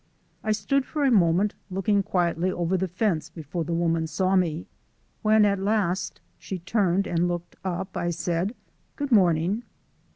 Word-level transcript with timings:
I 0.43 0.51
stood 0.51 0.83
for 0.83 1.03
a 1.05 1.11
moment 1.11 1.53
looking 1.69 2.01
quietly 2.01 2.51
over 2.51 2.75
the 2.75 2.87
fence 2.87 3.29
before 3.29 3.63
the 3.63 3.75
woman 3.75 4.07
saw 4.07 4.35
me. 4.35 4.65
When 5.21 5.45
at 5.45 5.59
last 5.59 6.21
she 6.39 6.57
turned 6.57 7.05
and 7.05 7.27
looked 7.27 7.55
up, 7.63 7.95
I 7.95 8.09
said: 8.09 8.55
"Good 8.95 9.11
morning." 9.11 9.61